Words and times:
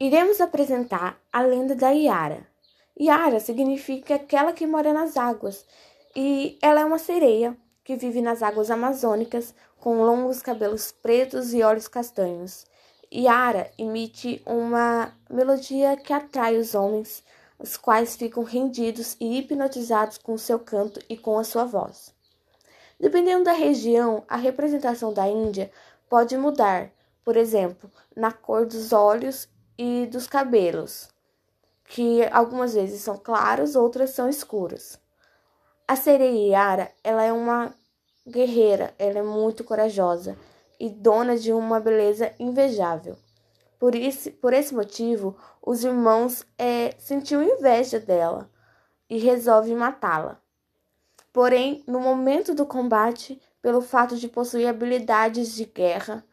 Iremos 0.00 0.40
apresentar 0.40 1.20
a 1.32 1.42
lenda 1.42 1.74
da 1.74 1.90
Iara. 1.90 2.46
Iara 2.96 3.40
significa 3.40 4.14
aquela 4.14 4.52
que 4.52 4.64
mora 4.64 4.92
nas 4.92 5.16
águas, 5.16 5.66
e 6.14 6.56
ela 6.62 6.82
é 6.82 6.84
uma 6.84 7.00
sereia 7.00 7.56
que 7.82 7.96
vive 7.96 8.22
nas 8.22 8.40
águas 8.40 8.70
amazônicas 8.70 9.52
com 9.80 10.04
longos 10.04 10.40
cabelos 10.40 10.92
pretos 10.92 11.52
e 11.52 11.64
olhos 11.64 11.88
castanhos. 11.88 12.64
Yara 13.12 13.72
emite 13.76 14.40
uma 14.46 15.12
melodia 15.28 15.96
que 15.96 16.12
atrai 16.12 16.56
os 16.58 16.76
homens, 16.76 17.24
os 17.58 17.76
quais 17.76 18.14
ficam 18.14 18.44
rendidos 18.44 19.16
e 19.18 19.36
hipnotizados 19.36 20.16
com 20.16 20.38
seu 20.38 20.60
canto 20.60 21.00
e 21.08 21.16
com 21.16 21.40
a 21.40 21.44
sua 21.44 21.64
voz. 21.64 22.14
Dependendo 23.00 23.42
da 23.42 23.52
região, 23.52 24.22
a 24.28 24.36
representação 24.36 25.12
da 25.12 25.26
Índia 25.26 25.72
pode 26.08 26.36
mudar, 26.36 26.92
por 27.24 27.36
exemplo, 27.36 27.90
na 28.14 28.30
cor 28.30 28.64
dos 28.64 28.92
olhos 28.92 29.48
e 29.78 30.06
dos 30.06 30.26
cabelos, 30.26 31.08
que 31.84 32.24
algumas 32.32 32.74
vezes 32.74 33.00
são 33.00 33.16
claros, 33.16 33.76
outras 33.76 34.10
são 34.10 34.28
escuros. 34.28 34.98
A 35.86 35.96
sereia 35.96 36.50
Yara, 36.50 36.92
ela 37.02 37.22
é 37.22 37.32
uma 37.32 37.72
guerreira, 38.26 38.92
ela 38.98 39.20
é 39.20 39.22
muito 39.22 39.64
corajosa 39.64 40.36
e 40.78 40.90
dona 40.90 41.38
de 41.38 41.52
uma 41.52 41.80
beleza 41.80 42.32
invejável. 42.38 43.16
Por, 43.78 43.94
isso, 43.94 44.30
por 44.32 44.52
esse 44.52 44.74
motivo, 44.74 45.36
os 45.62 45.84
irmãos 45.84 46.44
é, 46.58 46.94
sentiu 46.98 47.42
inveja 47.42 48.00
dela 48.00 48.50
e 49.08 49.18
resolvem 49.18 49.76
matá-la. 49.76 50.40
Porém, 51.32 51.84
no 51.86 52.00
momento 52.00 52.54
do 52.54 52.66
combate, 52.66 53.40
pelo 53.62 53.80
fato 53.80 54.16
de 54.16 54.28
possuir 54.28 54.66
habilidades 54.66 55.54
de 55.54 55.64
guerra, 55.64 56.24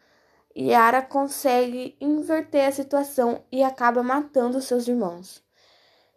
Yara 0.57 1.01
consegue 1.01 1.97
inverter 1.99 2.67
a 2.67 2.71
situação 2.71 3.43
e 3.51 3.61
acaba 3.61 4.01
matando 4.01 4.61
seus 4.61 4.87
irmãos. 4.87 5.43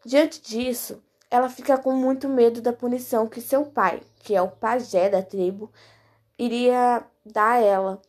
Diante 0.05 0.41
disso, 0.41 1.03
ela 1.29 1.49
fica 1.49 1.77
com 1.77 1.93
muito 1.93 2.29
medo 2.29 2.63
da 2.63 2.73
punição 2.73 3.27
que 3.27 3.41
seu 3.41 3.67
pai, 3.67 4.01
que 4.21 4.37
é 4.37 4.41
o 4.41 4.51
pajé 4.51 5.09
da 5.09 5.23
tribo, 5.23 5.73
iria 6.39 7.05
dar 7.27 7.55
a 7.55 7.61
ela. 7.61 8.03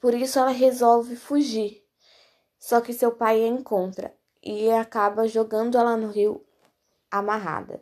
Por 0.00 0.12
isso 0.12 0.38
ela 0.38 0.50
resolve 0.50 1.14
fugir. 1.14 1.84
Só 2.58 2.80
que 2.80 2.92
seu 2.92 3.12
pai 3.12 3.44
a 3.44 3.48
encontra 3.48 4.14
e 4.42 4.70
acaba 4.70 5.28
jogando 5.28 5.78
ela 5.78 5.96
no 5.96 6.10
rio 6.10 6.44
amarrada. 7.10 7.80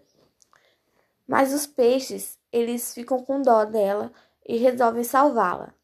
Mas 1.26 1.52
os 1.54 1.66
peixes, 1.66 2.38
eles 2.52 2.92
ficam 2.92 3.24
com 3.24 3.40
dó 3.40 3.64
dela 3.64 4.12
e 4.46 4.58
resolvem 4.58 5.02
salvá-la. 5.02 5.74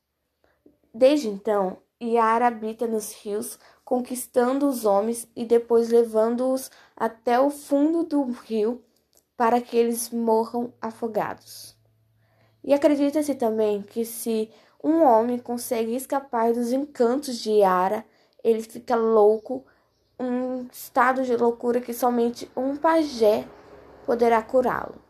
Desde 0.99 1.29
então, 1.29 1.77
Yara 2.03 2.49
habita 2.49 2.85
nos 2.85 3.13
rios, 3.13 3.57
conquistando 3.85 4.67
os 4.67 4.85
homens 4.85 5.29
e 5.37 5.45
depois 5.45 5.91
levando-os 5.91 6.73
até 6.97 7.39
o 7.39 7.51
fundo 7.51 8.03
do 8.03 8.25
rio 8.25 8.83
para 9.37 9.61
que 9.61 9.77
eles 9.77 10.11
morram 10.11 10.73
afogados. 10.83 11.79
E 12.65 12.75
acredita-se 12.75 13.37
também 13.37 13.81
que 13.81 14.05
se 14.05 14.51
um 14.83 15.05
homem 15.05 15.39
consegue 15.39 15.95
escapar 15.95 16.53
dos 16.53 16.73
encantos 16.73 17.39
de 17.39 17.53
Yara, 17.53 18.05
ele 18.43 18.63
fica 18.63 18.97
louco, 18.97 19.65
um 20.19 20.67
estado 20.73 21.23
de 21.23 21.37
loucura 21.37 21.81
que 21.81 21.95
somente 21.95 22.51
um 22.57 22.75
pajé 22.75 23.47
poderá 24.05 24.43
curá-lo. 24.43 25.08